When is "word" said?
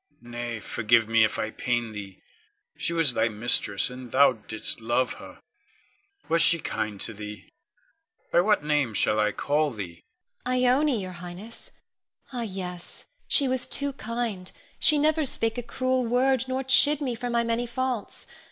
16.03-16.45